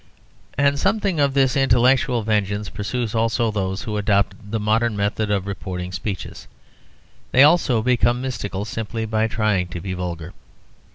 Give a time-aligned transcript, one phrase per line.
[0.57, 5.45] And something of this intellectual vengeance pursues also those who adopt the modern method of
[5.45, 6.47] reporting speeches.
[7.31, 10.33] They also become mystical, simply by trying to be vulgar.